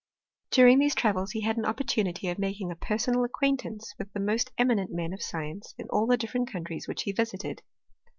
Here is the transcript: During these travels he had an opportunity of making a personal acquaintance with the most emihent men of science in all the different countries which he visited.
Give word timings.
During 0.49 0.79
these 0.79 0.95
travels 0.95 1.33
he 1.33 1.41
had 1.41 1.57
an 1.57 1.65
opportunity 1.65 2.27
of 2.29 2.39
making 2.39 2.71
a 2.71 2.75
personal 2.75 3.23
acquaintance 3.23 3.93
with 3.99 4.11
the 4.13 4.19
most 4.19 4.51
emihent 4.57 4.89
men 4.89 5.13
of 5.13 5.21
science 5.21 5.75
in 5.77 5.87
all 5.89 6.07
the 6.07 6.17
different 6.17 6.51
countries 6.51 6.87
which 6.87 7.03
he 7.03 7.11
visited. 7.11 7.61